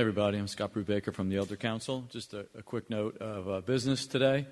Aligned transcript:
Everybody. 0.00 0.38
I'm 0.38 0.48
Scott 0.48 0.72
Brubaker 0.72 1.12
from 1.12 1.28
the 1.28 1.36
Elder 1.36 1.56
Council. 1.56 2.06
Just 2.08 2.32
a, 2.32 2.46
a 2.56 2.62
quick 2.62 2.88
note 2.88 3.18
of 3.18 3.50
uh, 3.50 3.60
business 3.60 4.06
today. 4.06 4.46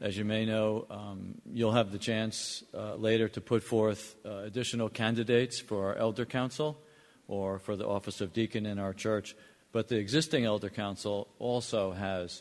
As 0.00 0.16
you 0.16 0.24
may 0.24 0.46
know, 0.46 0.86
um, 0.88 1.34
you'll 1.52 1.72
have 1.72 1.92
the 1.92 1.98
chance 1.98 2.64
uh, 2.72 2.94
later 2.94 3.28
to 3.28 3.42
put 3.42 3.62
forth 3.62 4.14
uh, 4.24 4.38
additional 4.38 4.88
candidates 4.88 5.60
for 5.60 5.88
our 5.88 5.96
Elder 5.96 6.24
Council 6.24 6.78
or 7.28 7.58
for 7.58 7.76
the 7.76 7.86
office 7.86 8.22
of 8.22 8.32
deacon 8.32 8.64
in 8.64 8.78
our 8.78 8.94
church. 8.94 9.36
But 9.70 9.88
the 9.88 9.96
existing 9.96 10.46
Elder 10.46 10.70
Council 10.70 11.28
also 11.38 11.92
has 11.92 12.40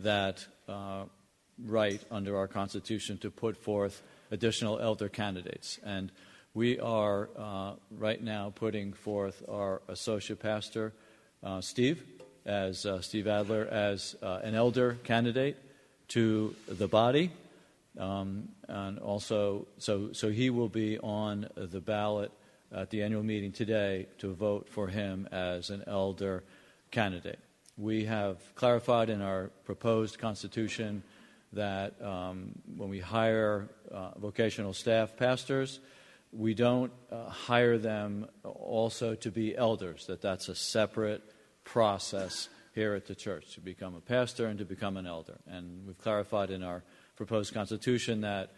that 0.00 0.46
uh, 0.68 1.04
right 1.64 2.04
under 2.10 2.36
our 2.36 2.48
Constitution 2.48 3.16
to 3.16 3.30
put 3.30 3.56
forth 3.56 4.02
additional 4.30 4.78
elder 4.78 5.08
candidates. 5.08 5.80
And 5.82 6.12
we 6.52 6.78
are 6.80 7.30
uh, 7.34 7.72
right 7.90 8.22
now 8.22 8.52
putting 8.54 8.92
forth 8.92 9.42
our 9.48 9.80
associate 9.88 10.40
pastor 10.40 10.92
uh, 11.44 11.60
Steve, 11.60 12.02
as 12.46 12.86
uh, 12.86 13.00
Steve 13.00 13.28
Adler, 13.28 13.68
as 13.70 14.16
uh, 14.22 14.40
an 14.42 14.54
elder 14.54 14.98
candidate 15.04 15.56
to 16.08 16.54
the 16.66 16.88
body. 16.88 17.30
Um, 17.98 18.48
and 18.66 18.98
also, 18.98 19.66
so, 19.78 20.12
so 20.12 20.30
he 20.30 20.50
will 20.50 20.68
be 20.68 20.98
on 20.98 21.48
the 21.54 21.80
ballot 21.80 22.32
at 22.72 22.90
the 22.90 23.02
annual 23.02 23.22
meeting 23.22 23.52
today 23.52 24.06
to 24.18 24.34
vote 24.34 24.68
for 24.68 24.88
him 24.88 25.28
as 25.30 25.70
an 25.70 25.84
elder 25.86 26.42
candidate. 26.90 27.38
We 27.76 28.04
have 28.06 28.38
clarified 28.54 29.10
in 29.10 29.20
our 29.20 29.50
proposed 29.64 30.18
constitution 30.18 31.02
that 31.52 32.00
um, 32.02 32.52
when 32.76 32.88
we 32.88 32.98
hire 32.98 33.68
uh, 33.92 34.10
vocational 34.18 34.72
staff 34.72 35.16
pastors, 35.16 35.78
we 36.32 36.54
don't 36.54 36.92
uh, 37.12 37.28
hire 37.28 37.78
them 37.78 38.26
also 38.42 39.14
to 39.14 39.30
be 39.30 39.56
elders, 39.56 40.06
that 40.06 40.20
that's 40.20 40.48
a 40.48 40.54
separate 40.54 41.22
process 41.64 42.48
here 42.74 42.94
at 42.94 43.06
the 43.06 43.14
church 43.14 43.54
to 43.54 43.60
become 43.60 43.94
a 43.94 44.00
pastor 44.00 44.46
and 44.46 44.58
to 44.58 44.64
become 44.64 44.96
an 44.96 45.06
elder. 45.06 45.38
And 45.46 45.86
we've 45.86 45.98
clarified 45.98 46.50
in 46.50 46.62
our 46.62 46.82
proposed 47.16 47.54
constitution 47.54 48.22
that 48.22 48.52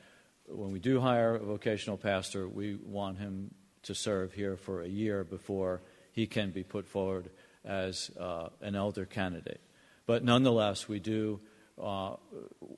when 0.48 0.72
we 0.72 0.78
do 0.78 1.00
hire 1.00 1.34
a 1.34 1.44
vocational 1.44 1.96
pastor, 1.96 2.48
we 2.48 2.76
want 2.76 3.18
him 3.18 3.54
to 3.82 3.94
serve 3.94 4.32
here 4.32 4.56
for 4.56 4.82
a 4.82 4.88
year 4.88 5.24
before 5.24 5.82
he 6.12 6.26
can 6.26 6.50
be 6.50 6.62
put 6.62 6.86
forward 6.86 7.30
as 7.64 8.10
uh, 8.18 8.48
an 8.60 8.74
elder 8.74 9.04
candidate. 9.04 9.60
But 10.06 10.24
nonetheless, 10.24 10.88
we 10.88 11.00
do 11.00 11.40
uh, 11.82 12.16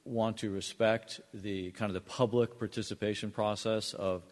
want 0.04 0.38
to 0.38 0.50
respect 0.50 1.20
the 1.32 1.70
kind 1.72 1.90
of 1.90 1.94
the 1.94 2.00
public 2.00 2.58
participation 2.58 3.30
process 3.30 3.94
of 3.94 4.22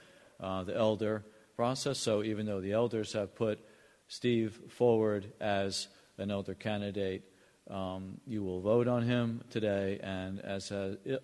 uh, 0.41 0.65
the 0.65 0.75
elder 0.75 1.25
process. 1.55 1.99
So 1.99 2.23
even 2.23 2.47
though 2.47 2.61
the 2.61 2.73
elders 2.73 3.13
have 3.13 3.35
put 3.35 3.65
Steve 4.09 4.59
forward 4.69 5.33
as 5.41 5.89
an 6.19 6.31
elder 6.31 6.55
candidate. 6.55 7.23
Um, 7.69 8.21
you 8.27 8.45
will 8.45 8.61
vote 8.61 8.87
on 8.87 9.03
him 9.03 9.43
today, 9.51 9.99
and 10.03 10.41
as 10.41 10.73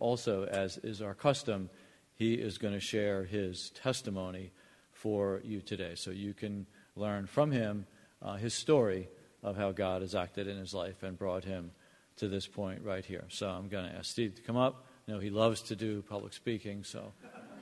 also 0.01 0.45
as 0.45 0.79
is 0.79 1.01
our 1.01 1.15
custom, 1.15 1.71
he 2.15 2.35
is 2.35 2.59
going 2.59 2.75
to 2.75 2.81
share 2.81 3.25
his 3.25 3.71
testimony 3.71 4.53
for 4.93 5.41
you 5.45 5.61
today, 5.61 5.95
so 5.95 6.11
you 6.11 6.35
can 6.35 6.67
learn 6.97 7.27
from 7.27 7.51
him 7.51 7.87
uh, 8.21 8.35
his 8.35 8.55
story 8.55 9.09
of 9.43 9.57
how 9.57 9.73
God 9.73 10.03
has 10.03 10.15
acted 10.15 10.47
in 10.47 10.57
his 10.57 10.75
life 10.75 11.03
and 11.03 11.19
brought 11.19 11.45
him 11.45 11.73
to 12.17 12.29
this 12.29 12.47
point 12.47 12.83
right 12.85 13.05
here. 13.05 13.25
So 13.29 13.49
I'm 13.49 13.69
going 13.69 13.89
to 13.89 13.97
ask 13.97 14.11
Steve 14.11 14.35
to 14.37 14.43
come 14.43 14.57
up. 14.57 14.87
You 15.07 15.15
know 15.15 15.21
he 15.21 15.31
loves 15.31 15.63
to 15.63 15.77
do 15.77 16.03
public 16.03 16.33
speaking, 16.33 16.85
so 16.85 17.13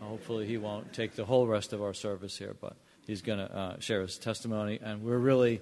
hopefully 0.01 0.47
he 0.47 0.59
won't 0.59 0.93
take 0.93 1.15
the 1.15 1.25
whole 1.25 1.47
rest 1.47 1.73
of 1.73 1.83
our 1.83 1.95
service 1.95 2.37
here, 2.37 2.55
but 2.61 2.77
he's 3.11 3.23
going 3.23 3.41
to 3.41 3.53
uh, 3.53 3.81
share 3.81 4.03
his 4.03 4.19
testimony, 4.19 4.79
and 4.81 5.03
we're 5.03 5.19
really, 5.19 5.61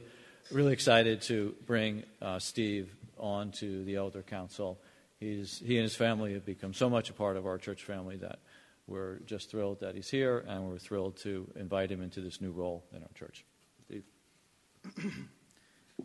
really 0.53 0.75
excited 0.75 1.23
to 1.23 1.55
bring 1.67 2.03
uh, 2.21 2.39
Steve 2.39 2.95
on 3.19 3.53
to 3.53 3.85
the 3.85 3.97
Elder 3.97 4.23
Council. 4.23 4.79
He's, 5.19 5.59
he 5.59 5.77
and 5.79 5.83
his 5.83 5.97
family 5.97 6.35
have 6.35 6.45
become 6.45 6.75
so 6.75 6.91
much 6.91 7.09
a 7.09 7.15
part 7.15 7.39
of 7.39 7.47
our 7.47 7.57
church 7.57 7.85
family 7.85 8.17
that 8.19 8.41
we're 8.87 9.21
just 9.21 9.51
thrilled 9.51 9.81
that 9.81 9.95
he's 9.95 10.11
here, 10.11 10.45
and 10.47 10.69
we're 10.69 10.79
thrilled 10.79 11.17
to 11.19 11.51
invite 11.57 11.91
him 11.91 12.03
into 12.03 12.21
this 12.21 12.43
new 12.43 12.51
role 12.51 12.85
in 12.95 13.03
our 13.03 13.11
church. 13.15 13.47
Steve. 13.87 14.05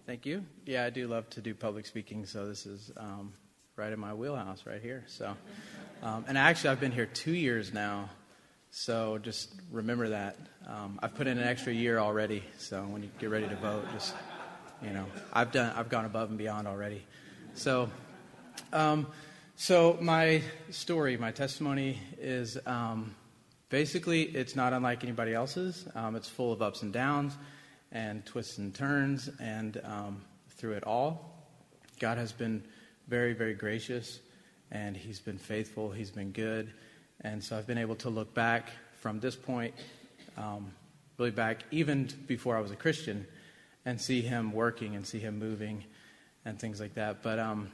Thank 0.06 0.26
you. 0.26 0.46
Yeah, 0.66 0.86
I 0.86 0.92
do 0.92 1.08
love 1.08 1.30
to 1.32 1.42
do 1.42 1.54
public 1.54 1.86
speaking, 1.86 2.26
so 2.26 2.48
this 2.48 2.66
is 2.66 2.90
um, 2.96 3.34
right 3.76 3.92
in 3.92 4.00
my 4.00 4.14
wheelhouse 4.14 4.64
right 4.66 4.82
here. 4.82 5.04
So, 5.08 5.36
um, 6.02 6.24
and 6.26 6.38
actually, 6.38 6.70
I've 6.70 6.80
been 6.80 6.94
here 6.94 7.06
two 7.06 7.34
years 7.34 7.74
now, 7.74 8.10
so 8.76 9.20
just 9.20 9.54
remember 9.72 10.10
that. 10.10 10.36
Um, 10.68 11.00
I've 11.04 11.14
put 11.14 11.28
in 11.28 11.38
an 11.38 11.48
extra 11.48 11.72
year 11.72 12.00
already, 12.00 12.44
so 12.58 12.82
when 12.82 13.04
you 13.04 13.10
get 13.20 13.30
ready 13.30 13.48
to 13.48 13.56
vote, 13.58 13.86
just 13.94 14.16
you 14.82 14.90
know, 14.90 15.06
I've 15.32 15.52
done, 15.52 15.72
I've 15.76 15.90
gone 15.90 16.06
above 16.06 16.30
and 16.30 16.40
beyond 16.40 16.68
already. 16.68 17.06
So, 17.54 17.88
um, 18.74 19.06
so 19.56 19.96
my 20.02 20.42
story, 20.72 21.18
my 21.18 21.30
testimony 21.30 22.00
is 22.20 22.58
um, 22.66 23.14
basically 23.70 24.24
it's 24.24 24.56
not 24.56 24.74
unlike 24.74 25.04
anybody 25.04 25.36
else's. 25.36 25.86
Um, 25.94 26.16
it's 26.16 26.28
full 26.28 26.52
of 26.52 26.64
ups 26.64 26.82
and 26.82 26.92
downs, 26.92 27.38
and 27.92 28.26
twists 28.26 28.58
and 28.58 28.74
turns, 28.74 29.30
and 29.40 29.80
um, 29.84 30.24
through 30.50 30.74
it 30.74 30.84
all, 30.84 31.46
God 32.00 32.18
has 32.18 32.32
been 32.32 32.64
very, 33.08 33.34
very 33.34 33.54
gracious, 33.54 34.20
and 34.72 34.98
He's 34.98 35.20
been 35.20 35.38
faithful. 35.38 35.92
He's 35.92 36.10
been 36.10 36.32
good 36.32 36.74
and 37.22 37.44
so 37.44 37.58
I've 37.58 37.68
been 37.68 37.78
able 37.78 37.96
to 37.98 38.10
look 38.10 38.34
back 38.34 38.70
from 39.00 39.20
this 39.20 39.36
point, 39.36 39.74
um, 40.38 40.72
really 41.18 41.32
back 41.32 41.64
even 41.72 42.10
before 42.28 42.58
I 42.58 42.62
was 42.62 42.72
a 42.72 42.76
Christian, 42.76 43.26
and 43.86 44.00
see 44.00 44.22
him 44.22 44.52
working 44.52 44.96
and 44.96 45.06
see 45.06 45.20
him 45.20 45.40
moving 45.40 45.84
and 46.46 46.60
things 46.60 46.80
like 46.80 46.96
that. 46.96 47.22
But, 47.22 47.40
um, 47.40 47.72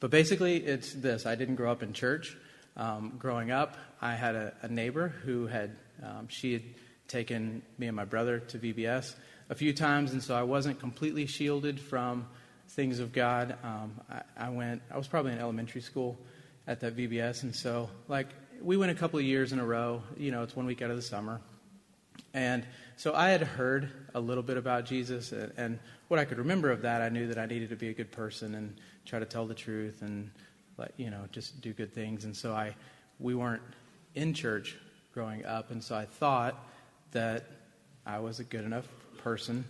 but 0.00 0.10
basically, 0.10 0.56
it's 0.56 0.92
this 0.92 1.26
I 1.26 1.34
didn't 1.34 1.56
grow 1.56 1.70
up 1.70 1.82
in 1.82 1.92
church. 1.92 2.36
Um, 2.76 3.14
growing 3.18 3.50
up, 3.50 3.76
I 4.00 4.14
had 4.14 4.36
a, 4.36 4.54
a 4.62 4.68
neighbor 4.68 5.08
who 5.08 5.46
had, 5.46 5.76
um, 6.02 6.28
she 6.28 6.52
had 6.52 6.62
taken 7.08 7.62
me 7.78 7.88
and 7.88 7.96
my 7.96 8.04
brother 8.04 8.38
to 8.38 8.58
VBS 8.58 9.14
a 9.50 9.54
few 9.54 9.72
times, 9.72 10.12
and 10.12 10.22
so 10.22 10.34
I 10.34 10.42
wasn't 10.42 10.78
completely 10.78 11.26
shielded 11.26 11.80
from 11.80 12.26
things 12.68 13.00
of 13.00 13.12
God. 13.12 13.56
Um, 13.64 14.00
I, 14.10 14.22
I 14.36 14.48
went, 14.50 14.82
I 14.90 14.96
was 14.96 15.08
probably 15.08 15.32
in 15.32 15.38
elementary 15.38 15.80
school 15.80 16.18
at 16.66 16.80
that 16.80 16.96
VBS, 16.96 17.42
and 17.42 17.54
so, 17.54 17.90
like, 18.08 18.28
we 18.60 18.76
went 18.76 18.90
a 18.90 18.94
couple 18.94 19.18
of 19.18 19.24
years 19.24 19.52
in 19.52 19.58
a 19.58 19.64
row. 19.64 20.02
You 20.16 20.30
know, 20.30 20.42
it's 20.42 20.56
one 20.56 20.66
week 20.66 20.82
out 20.82 20.90
of 20.90 20.96
the 20.96 21.02
summer. 21.02 21.40
And 22.34 22.66
so 22.96 23.14
I 23.14 23.30
had 23.30 23.42
heard 23.42 23.90
a 24.14 24.20
little 24.20 24.42
bit 24.42 24.56
about 24.56 24.84
Jesus, 24.84 25.32
and, 25.32 25.52
and 25.56 25.78
what 26.08 26.18
I 26.18 26.24
could 26.24 26.38
remember 26.38 26.70
of 26.70 26.82
that, 26.82 27.00
I 27.00 27.08
knew 27.08 27.28
that 27.28 27.38
I 27.38 27.46
needed 27.46 27.70
to 27.70 27.76
be 27.76 27.88
a 27.88 27.94
good 27.94 28.10
person 28.10 28.54
and 28.54 28.76
try 29.06 29.18
to 29.18 29.24
tell 29.24 29.46
the 29.46 29.54
truth 29.54 30.02
and, 30.02 30.30
let, 30.78 30.92
you 30.96 31.10
know, 31.10 31.24
just 31.32 31.60
do 31.60 31.72
good 31.72 31.92
things. 31.92 32.24
And 32.24 32.36
so 32.36 32.54
I, 32.54 32.74
we 33.18 33.34
weren't 33.34 33.62
in 34.14 34.32
church 34.32 34.76
growing 35.12 35.44
up, 35.44 35.70
and 35.70 35.82
so 35.82 35.96
I 35.96 36.04
thought 36.04 36.54
that 37.12 37.44
I 38.06 38.20
was 38.20 38.40
a 38.40 38.44
good 38.44 38.64
enough 38.64 38.88
person. 39.18 39.64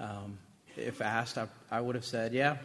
Um, 0.00 0.38
if 0.76 1.00
asked, 1.00 1.38
I, 1.38 1.46
I 1.70 1.80
would 1.80 1.94
have 1.94 2.04
said, 2.04 2.32
"Yeah, 2.32 2.56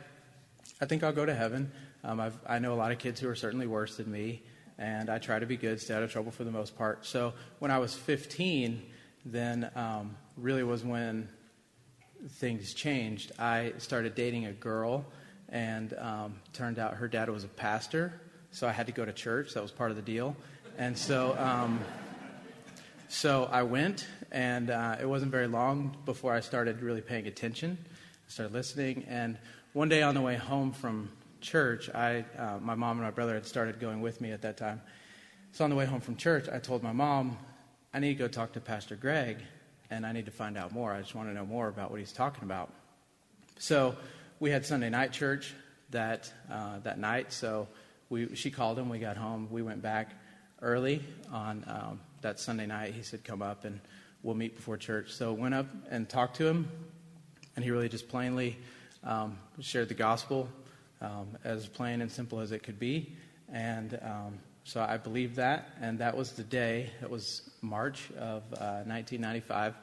I 0.82 0.86
think 0.86 1.04
I'll 1.04 1.14
go 1.14 1.26
to 1.26 1.36
heaven." 1.36 1.72
Um, 2.04 2.32
i 2.48 2.60
know 2.60 2.74
a 2.74 2.76
lot 2.76 2.94
of 2.94 2.98
kids 2.98 3.20
who 3.20 3.28
are 3.28 3.36
certainly 3.36 3.68
worse 3.68 3.98
than 3.98 4.10
me, 4.10 4.42
and 4.80 5.10
I 5.10 5.20
try 5.20 5.38
to 5.38 5.46
be 5.46 5.58
good, 5.58 5.80
stay 5.80 5.94
out 5.94 6.04
of 6.04 6.12
trouble 6.12 6.32
for 6.32 6.46
the 6.46 6.52
most 6.52 6.78
part. 6.78 7.06
So 7.06 7.34
when 7.60 7.70
I 7.70 7.78
was 7.78 7.94
15, 7.94 8.82
then 9.26 9.70
um, 9.76 10.16
really 10.38 10.64
was 10.64 10.86
when 10.86 11.28
things 12.32 12.74
changed. 12.74 13.34
I 13.38 13.74
started 13.78 14.16
dating 14.16 14.46
a 14.46 14.54
girl, 14.54 15.06
and 15.50 15.94
um, 16.00 16.36
turned 16.54 16.80
out 16.80 16.94
her 16.96 17.10
dad 17.10 17.30
was 17.30 17.44
a 17.44 17.50
pastor, 17.50 18.22
so 18.52 18.68
I 18.68 18.72
had 18.72 18.88
to 18.88 18.94
go 18.94 19.04
to 19.04 19.12
church. 19.12 19.54
That 19.54 19.62
was 19.62 19.72
part 19.72 19.92
of 19.92 19.98
the 19.98 20.04
deal, 20.04 20.36
and 20.80 20.98
so. 20.98 21.38
Um, 21.38 21.80
so 23.12 23.50
I 23.52 23.64
went, 23.64 24.06
and 24.32 24.70
uh, 24.70 24.98
it 25.02 25.06
wasn't 25.06 25.32
very 25.32 25.48
long 25.48 25.98
before 26.06 26.32
I 26.32 26.42
started 26.42 26.84
really 26.84 27.02
paying 27.02 27.26
attention. 27.26 27.76
Started 28.28 28.54
listening, 28.54 29.04
and 29.10 29.36
one 29.74 29.90
day 29.90 30.04
on 30.04 30.14
the 30.14 30.22
way 30.22 30.36
home 30.36 30.72
from 30.72 31.10
church, 31.42 31.90
I, 31.90 32.26
uh, 32.38 32.60
my 32.62 32.76
mom 32.76 32.98
and 32.98 33.02
my 33.06 33.12
brother 33.12 33.34
had 33.34 33.46
started 33.46 33.80
going 33.80 34.02
with 34.02 34.22
me 34.22 34.32
at 34.32 34.42
that 34.42 34.58
time. 34.58 34.82
So 35.52 35.64
on 35.64 35.70
the 35.70 35.76
way 35.76 35.86
home 35.86 36.02
from 36.02 36.16
church, 36.16 36.48
I 36.52 36.60
told 36.60 36.84
my 36.84 36.92
mom, 36.92 37.38
I 37.94 38.00
need 38.00 38.10
to 38.10 38.20
go 38.20 38.28
talk 38.28 38.54
to 38.54 38.60
Pastor 38.60 38.96
Greg, 38.96 39.38
and 39.90 40.06
I 40.06 40.12
need 40.12 40.26
to 40.26 40.32
find 40.32 40.58
out 40.58 40.72
more. 40.72 40.94
I 40.94 41.02
just 41.02 41.16
want 41.16 41.30
to 41.30 41.34
know 41.34 41.46
more 41.46 41.68
about 41.68 41.90
what 41.90 42.00
he's 42.00 42.12
talking 42.12 42.44
about. 42.44 42.72
So 43.58 43.96
we 44.40 44.52
had 44.52 44.66
Sunday 44.66 44.90
night 44.90 45.12
church 45.12 45.54
that 45.90 46.32
uh, 46.52 46.80
that 46.84 47.00
night. 47.00 47.34
So 47.34 47.68
we, 48.10 48.36
she 48.36 48.52
called 48.52 48.78
him. 48.78 48.90
We 48.90 49.00
got 49.00 49.18
home. 49.18 49.48
We 49.50 49.64
went 49.64 49.82
back 49.82 50.12
early 50.62 51.02
on 51.32 51.66
um, 51.68 52.00
that 52.22 52.40
Sunday 52.40 52.68
night. 52.68 52.94
He 52.94 53.02
said, 53.02 53.24
"Come 53.24 53.42
up 53.42 53.66
and 53.66 53.82
we'll 54.22 54.36
meet 54.36 54.56
before 54.56 54.78
church." 54.78 55.12
So 55.12 55.34
went 55.34 55.56
up 55.56 55.66
and 55.90 56.08
talked 56.08 56.38
to 56.38 56.48
him, 56.48 56.70
and 57.56 57.66
he 57.66 57.72
really 57.72 57.90
just 57.90 58.08
plainly 58.08 58.58
um, 59.04 59.40
shared 59.60 59.90
the 59.90 59.96
gospel 59.96 60.48
um, 61.02 61.38
as 61.44 61.68
plain 61.68 62.02
and 62.02 62.12
simple 62.12 62.40
as 62.40 62.52
it 62.52 62.64
could 62.64 62.80
be. 62.80 63.16
And 63.52 64.00
um, 64.02 64.40
so 64.64 64.82
I 64.82 64.98
believed 64.98 65.38
that, 65.38 65.70
and 65.82 66.00
that 66.00 66.16
was 66.16 66.34
the 66.34 66.44
day, 66.44 66.90
it 67.02 67.10
was 67.10 67.50
March 67.62 68.10
of 68.12 68.44
uh, 68.54 68.84
1995. 68.86 69.76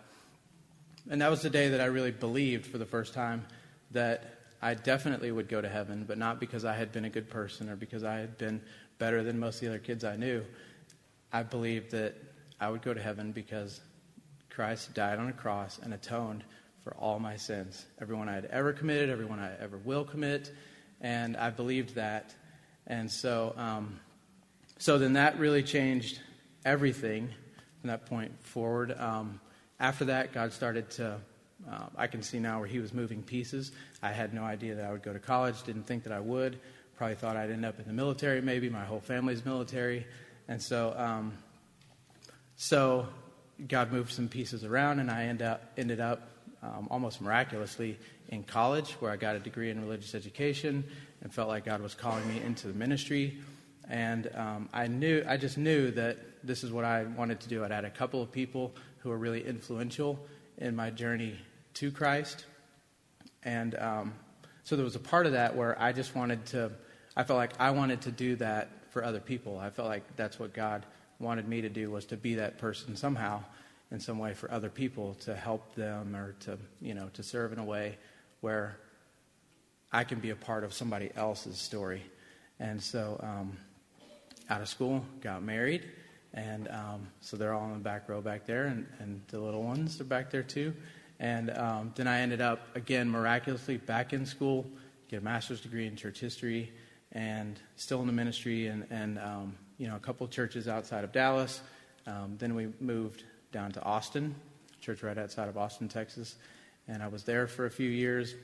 And 1.10 1.20
that 1.20 1.30
was 1.30 1.42
the 1.42 1.50
day 1.50 1.70
that 1.70 1.80
I 1.80 1.86
really 1.86 2.10
believed 2.10 2.66
for 2.66 2.78
the 2.78 2.86
first 2.86 3.14
time 3.14 3.44
that 3.92 4.24
I 4.62 4.74
definitely 4.74 5.30
would 5.30 5.48
go 5.48 5.60
to 5.60 5.68
heaven, 5.68 6.04
but 6.06 6.18
not 6.18 6.40
because 6.40 6.64
I 6.64 6.74
had 6.74 6.92
been 6.92 7.04
a 7.04 7.10
good 7.10 7.30
person 7.30 7.68
or 7.68 7.76
because 7.76 8.04
I 8.04 8.16
had 8.16 8.38
been 8.38 8.60
better 8.98 9.22
than 9.22 9.38
most 9.38 9.56
of 9.56 9.60
the 9.62 9.68
other 9.68 9.78
kids 9.78 10.04
I 10.04 10.16
knew. 10.16 10.44
I 11.32 11.42
believed 11.42 11.90
that 11.92 12.14
I 12.60 12.70
would 12.70 12.82
go 12.82 12.94
to 12.94 13.02
heaven 13.02 13.32
because 13.32 13.80
Christ 14.50 14.94
died 14.94 15.18
on 15.18 15.28
a 15.28 15.32
cross 15.32 15.78
and 15.82 15.92
atoned 15.92 16.44
for 16.82 16.94
all 16.94 17.18
my 17.18 17.36
sins, 17.36 17.84
everyone 18.00 18.28
I 18.28 18.34
had 18.34 18.46
ever 18.46 18.72
committed, 18.72 19.10
everyone 19.10 19.40
I 19.40 19.52
ever 19.60 19.76
will 19.76 20.04
commit, 20.04 20.52
and 21.00 21.36
I 21.36 21.50
believed 21.50 21.94
that. 21.94 22.34
And 22.86 23.10
so, 23.10 23.54
um, 23.56 24.00
so 24.78 24.98
then 24.98 25.14
that 25.14 25.38
really 25.38 25.62
changed 25.62 26.20
everything 26.64 27.28
from 27.80 27.88
that 27.88 28.06
point 28.06 28.32
forward. 28.44 28.96
Um, 28.98 29.40
after 29.80 30.06
that, 30.06 30.32
God 30.32 30.52
started 30.52 30.90
to. 30.92 31.18
Uh, 31.70 31.86
I 31.96 32.06
can 32.06 32.22
see 32.22 32.38
now 32.38 32.60
where 32.60 32.68
He 32.68 32.78
was 32.78 32.92
moving 32.92 33.22
pieces. 33.22 33.72
I 34.02 34.12
had 34.12 34.32
no 34.32 34.44
idea 34.44 34.74
that 34.76 34.84
I 34.84 34.92
would 34.92 35.02
go 35.02 35.12
to 35.12 35.18
college. 35.18 35.62
Didn't 35.62 35.86
think 35.86 36.04
that 36.04 36.12
I 36.12 36.20
would. 36.20 36.58
Probably 36.96 37.16
thought 37.16 37.36
I'd 37.36 37.50
end 37.50 37.64
up 37.64 37.78
in 37.78 37.86
the 37.86 37.92
military. 37.92 38.40
Maybe 38.40 38.68
my 38.68 38.84
whole 38.84 39.00
family's 39.00 39.44
military. 39.44 40.06
And 40.48 40.62
so, 40.62 40.94
um, 40.96 41.32
so 42.56 43.08
God 43.68 43.90
moved 43.90 44.12
some 44.12 44.28
pieces 44.28 44.64
around, 44.64 45.00
and 45.00 45.10
I 45.10 45.24
end 45.24 45.42
up, 45.42 45.72
ended 45.76 46.00
up 46.00 46.28
um, 46.62 46.88
almost 46.90 47.20
miraculously 47.20 47.98
in 48.28 48.42
college, 48.42 48.92
where 48.92 49.10
I 49.10 49.16
got 49.16 49.36
a 49.36 49.38
degree 49.38 49.70
in 49.70 49.80
religious 49.80 50.14
education, 50.14 50.84
and 51.22 51.32
felt 51.32 51.48
like 51.48 51.64
God 51.64 51.80
was 51.80 51.94
calling 51.94 52.26
me 52.28 52.40
into 52.42 52.68
the 52.68 52.74
ministry. 52.74 53.38
And 53.88 54.30
um, 54.34 54.68
I 54.72 54.88
knew, 54.88 55.24
I 55.28 55.36
just 55.36 55.58
knew 55.58 55.90
that 55.92 56.18
this 56.42 56.64
is 56.64 56.72
what 56.72 56.84
I 56.84 57.04
wanted 57.04 57.40
to 57.40 57.48
do. 57.48 57.64
I'd 57.64 57.70
had 57.70 57.84
a 57.84 57.90
couple 57.90 58.22
of 58.22 58.32
people 58.32 58.74
who 58.98 59.10
were 59.10 59.18
really 59.18 59.46
influential 59.46 60.18
in 60.58 60.74
my 60.74 60.90
journey 60.90 61.36
to 61.74 61.90
Christ, 61.90 62.46
and 63.44 63.74
um, 63.78 64.14
so 64.64 64.74
there 64.74 64.84
was 64.84 64.96
a 64.96 65.00
part 65.00 65.26
of 65.26 65.32
that 65.32 65.54
where 65.54 65.80
I 65.80 65.92
just 65.92 66.16
wanted 66.16 66.44
to. 66.46 66.72
I 67.16 67.22
felt 67.22 67.36
like 67.36 67.52
I 67.60 67.70
wanted 67.70 68.02
to 68.02 68.10
do 68.10 68.36
that 68.36 68.68
for 68.90 69.04
other 69.04 69.20
people. 69.20 69.58
I 69.58 69.70
felt 69.70 69.88
like 69.88 70.16
that's 70.16 70.38
what 70.38 70.52
God 70.52 70.84
wanted 71.18 71.48
me 71.48 71.60
to 71.60 71.68
do 71.68 71.90
was 71.90 72.04
to 72.06 72.16
be 72.16 72.34
that 72.34 72.58
person 72.58 72.96
somehow 72.96 73.42
in 73.90 74.00
some 74.00 74.18
way 74.18 74.34
for 74.34 74.50
other 74.50 74.68
people 74.68 75.14
to 75.14 75.34
help 75.34 75.74
them 75.74 76.16
or 76.16 76.34
to 76.40 76.58
you 76.80 76.94
know 76.94 77.08
to 77.14 77.22
serve 77.22 77.52
in 77.52 77.58
a 77.58 77.64
way 77.64 77.96
where 78.40 78.78
I 79.92 80.04
can 80.04 80.18
be 80.18 80.30
a 80.30 80.36
part 80.36 80.64
of 80.64 80.74
somebody 80.74 81.10
else's 81.16 81.58
story. 81.58 82.02
And 82.58 82.82
so, 82.82 83.20
um, 83.22 83.56
out 84.48 84.60
of 84.60 84.68
school, 84.68 85.04
got 85.20 85.42
married, 85.42 85.84
and 86.34 86.68
um, 86.68 87.08
so 87.20 87.36
they're 87.36 87.52
all 87.52 87.66
in 87.66 87.72
the 87.72 87.78
back 87.78 88.08
row 88.08 88.20
back 88.20 88.46
there, 88.46 88.66
and, 88.66 88.86
and 88.98 89.20
the 89.28 89.40
little 89.40 89.62
ones 89.62 90.00
are 90.00 90.04
back 90.04 90.30
there 90.30 90.42
too. 90.42 90.74
And 91.18 91.50
um, 91.56 91.92
then 91.96 92.06
I 92.06 92.20
ended 92.20 92.40
up 92.40 92.60
again 92.76 93.08
miraculously 93.08 93.78
back 93.78 94.12
in 94.12 94.26
school, 94.26 94.66
get 95.08 95.20
a 95.20 95.24
master's 95.24 95.60
degree 95.60 95.86
in 95.86 95.96
church 95.96 96.20
history, 96.20 96.72
and 97.12 97.58
still 97.76 98.00
in 98.00 98.06
the 98.06 98.12
ministry, 98.12 98.66
and, 98.68 98.86
and 98.90 99.18
um, 99.18 99.56
you 99.78 99.88
know 99.88 99.96
a 99.96 100.00
couple 100.00 100.26
churches 100.28 100.68
outside 100.68 101.04
of 101.04 101.12
Dallas. 101.12 101.60
Um, 102.06 102.36
then 102.38 102.54
we 102.54 102.68
moved 102.80 103.24
down 103.56 103.72
to 103.72 103.82
Austin, 103.84 104.34
church 104.82 105.02
right 105.02 105.16
outside 105.16 105.48
of 105.48 105.56
Austin, 105.56 105.88
Texas. 105.88 106.36
And 106.88 107.02
I 107.02 107.08
was 107.08 107.24
there 107.24 107.46
for 107.46 107.64
a 107.64 107.70
few 107.70 107.88
years 107.88 108.34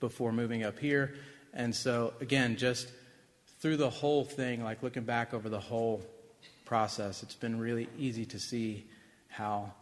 before 0.00 0.32
moving 0.32 0.64
up 0.64 0.78
here. 0.78 1.14
And 1.54 1.74
so, 1.74 2.12
again, 2.20 2.58
just 2.58 2.88
through 3.58 3.78
the 3.78 3.88
whole 3.88 4.24
thing, 4.24 4.62
like 4.62 4.82
looking 4.82 5.04
back 5.04 5.32
over 5.32 5.48
the 5.48 5.58
whole 5.58 6.02
process, 6.66 7.22
it's 7.22 7.36
been 7.36 7.58
really 7.58 7.88
easy 7.98 8.26
to 8.26 8.38
see 8.38 8.84
how 9.28 9.72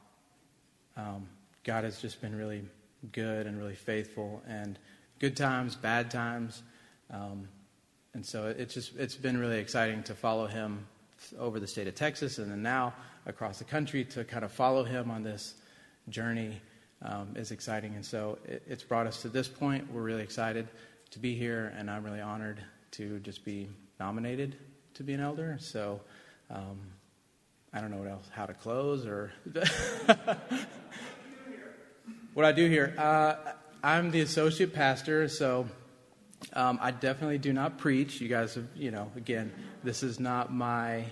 um, 0.97 1.27
God 1.65 1.83
has 1.83 2.01
just 2.01 2.21
been 2.21 2.37
really 2.37 2.63
good 3.11 3.49
and 3.49 3.59
really 3.59 3.75
faithful, 3.75 4.45
and 4.47 4.79
good 5.19 5.37
times, 5.37 5.75
bad 5.75 6.09
times. 6.09 6.63
Um, 7.11 7.49
and 8.15 8.25
so 8.25 8.47
it's 8.47 8.75
just 8.75 8.97
it's 8.97 9.17
been 9.17 9.39
really 9.39 9.59
exciting 9.59 10.05
to 10.05 10.15
follow 10.15 10.47
him 10.47 10.87
over 11.39 11.61
the 11.61 11.67
state 11.67 11.87
of 11.87 11.95
Texas 11.95 12.39
and 12.39 12.51
then 12.51 12.63
now 12.63 12.95
across 13.27 13.59
the 13.59 13.65
country 13.65 14.05
to 14.05 14.25
kind 14.25 14.45
of 14.45 14.53
follow 14.53 14.85
him 14.85 15.11
on 15.11 15.23
this 15.23 15.55
journey 16.09 16.61
um, 17.03 17.35
is 17.35 17.51
exciting. 17.51 17.95
And 17.95 18.05
so 18.05 18.39
it, 18.45 18.63
it's 18.67 18.83
brought 18.83 19.07
us 19.07 19.23
to 19.23 19.29
this 19.29 19.49
point. 19.49 19.91
We're 19.93 20.03
really 20.03 20.23
excited 20.23 20.69
to 21.11 21.19
be 21.19 21.35
here, 21.35 21.73
and 21.77 21.91
I'm 21.91 22.05
really 22.05 22.21
honored 22.21 22.61
to 22.93 23.19
just 23.21 23.45
be 23.45 23.69
nominated 23.99 24.57
to 24.95 25.03
be 25.03 25.13
an 25.15 25.21
elder. 25.21 25.57
So 25.61 26.01
um, 26.51 26.79
I 27.73 27.81
don't 27.81 27.91
know 27.91 27.99
what 27.99 28.09
else, 28.09 28.29
how 28.31 28.47
to 28.47 28.55
close 28.55 29.05
or 29.07 29.33
what 32.35 32.47
I 32.47 32.53
do 32.53 32.69
here. 32.69 32.95
Uh, 32.97 33.35
I'm 33.83 34.11
the 34.11 34.23
associate 34.23 34.73
pastor, 34.73 35.29
so 35.29 35.67
um, 36.53 36.79
I 36.81 36.91
definitely 36.91 37.39
do 37.39 37.53
not 37.53 37.79
preach. 37.79 38.21
You 38.21 38.29
guys 38.29 38.55
have, 38.55 38.67
you 38.75 38.91
know, 38.91 39.11
again, 39.17 39.53
this 39.83 40.03
is 40.03 40.21
not 40.21 40.53
my 40.53 41.05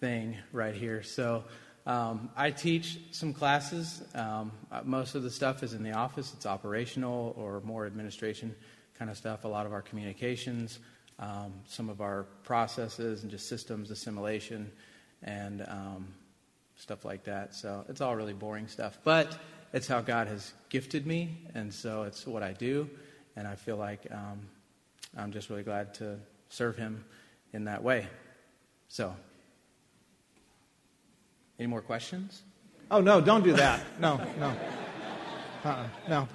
thing 0.00 0.36
right 0.52 0.74
here. 0.74 1.02
So 1.02 1.44
um, 1.86 2.30
I 2.36 2.50
teach 2.50 2.98
some 3.10 3.32
classes. 3.32 4.02
Um, 4.14 4.52
most 4.84 5.14
of 5.14 5.22
the 5.22 5.30
stuff 5.30 5.62
is 5.62 5.72
in 5.72 5.82
the 5.82 5.92
office, 5.92 6.32
it's 6.34 6.46
operational 6.46 7.34
or 7.36 7.60
more 7.62 7.86
administration 7.86 8.54
kind 8.98 9.10
of 9.10 9.16
stuff. 9.16 9.44
A 9.44 9.48
lot 9.48 9.64
of 9.64 9.72
our 9.72 9.82
communications, 9.82 10.80
um, 11.18 11.52
some 11.66 11.88
of 11.88 12.00
our 12.00 12.24
processes, 12.44 13.22
and 13.22 13.30
just 13.30 13.48
systems 13.48 13.90
assimilation 13.90 14.70
and 15.22 15.62
um, 15.62 16.08
stuff 16.76 17.04
like 17.04 17.24
that. 17.24 17.54
So 17.54 17.84
it's 17.88 18.00
all 18.00 18.16
really 18.16 18.34
boring 18.34 18.68
stuff. 18.68 18.98
But 19.04 19.38
it's 19.72 19.86
how 19.86 20.00
God 20.00 20.28
has 20.28 20.52
gifted 20.68 21.06
me, 21.06 21.38
and 21.54 21.72
so 21.72 22.02
it's 22.02 22.26
what 22.26 22.42
I 22.42 22.52
do. 22.52 22.88
And 23.38 23.46
I 23.46 23.54
feel 23.54 23.76
like 23.76 24.00
um, 24.10 24.40
I'm 25.16 25.30
just 25.30 25.48
really 25.48 25.62
glad 25.62 25.94
to 25.94 26.18
serve 26.48 26.76
Him 26.76 27.04
in 27.52 27.66
that 27.66 27.84
way. 27.84 28.08
So 28.88 29.14
any 31.56 31.68
more 31.68 31.80
questions? 31.80 32.42
Oh, 32.90 33.00
no, 33.00 33.20
don't 33.20 33.44
do 33.44 33.52
that. 33.52 33.80
No, 34.00 34.20
no. 34.40 34.52
Uh-uh, 35.64 35.86
no. 36.08 36.28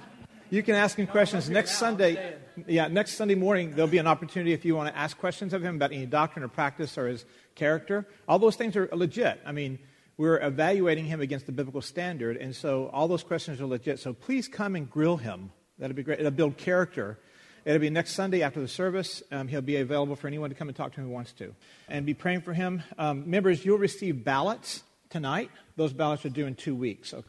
You 0.48 0.62
can 0.62 0.76
ask 0.76 0.98
him 0.98 1.06
questions 1.06 1.50
next 1.50 1.76
Sunday. 1.78 2.36
Yeah, 2.66 2.88
next 2.88 3.14
Sunday 3.14 3.34
morning, 3.34 3.72
there'll 3.72 3.90
be 3.90 3.98
an 3.98 4.06
opportunity 4.06 4.54
if 4.54 4.64
you 4.64 4.74
want 4.74 4.88
to 4.88 4.98
ask 4.98 5.18
questions 5.18 5.52
of 5.52 5.62
him 5.62 5.76
about 5.76 5.92
any 5.92 6.06
doctrine 6.06 6.42
or 6.42 6.48
practice 6.48 6.96
or 6.96 7.08
his 7.08 7.26
character. 7.54 8.06
All 8.26 8.38
those 8.38 8.56
things 8.56 8.76
are 8.76 8.88
legit. 8.92 9.40
I 9.44 9.52
mean, 9.52 9.78
we're 10.16 10.40
evaluating 10.40 11.04
him 11.04 11.20
against 11.20 11.44
the 11.44 11.52
biblical 11.52 11.82
standard, 11.82 12.38
and 12.38 12.56
so 12.56 12.88
all 12.94 13.08
those 13.08 13.24
questions 13.24 13.60
are 13.60 13.66
legit. 13.66 13.98
So 13.98 14.14
please 14.14 14.48
come 14.48 14.74
and 14.74 14.88
grill 14.88 15.18
him. 15.18 15.50
That'll 15.78 15.96
be 15.96 16.02
great. 16.02 16.20
It'll 16.20 16.30
build 16.30 16.56
character. 16.56 17.18
It'll 17.64 17.80
be 17.80 17.90
next 17.90 18.12
Sunday 18.12 18.42
after 18.42 18.60
the 18.60 18.68
service. 18.68 19.22
Um, 19.32 19.48
he'll 19.48 19.62
be 19.62 19.76
available 19.76 20.16
for 20.16 20.26
anyone 20.26 20.50
to 20.50 20.56
come 20.56 20.68
and 20.68 20.76
talk 20.76 20.92
to 20.92 21.00
him 21.00 21.06
who 21.06 21.12
wants 21.12 21.32
to. 21.34 21.54
And 21.88 22.04
be 22.04 22.12
praying 22.12 22.42
for 22.42 22.52
him. 22.52 22.82
Um, 22.98 23.30
members, 23.30 23.64
you'll 23.64 23.78
receive 23.78 24.22
ballots 24.22 24.82
tonight. 25.08 25.50
Those 25.76 25.92
ballots 25.92 26.26
are 26.26 26.28
due 26.28 26.46
in 26.46 26.56
two 26.56 26.74
weeks. 26.74 27.14